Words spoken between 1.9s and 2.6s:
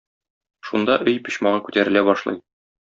башлый.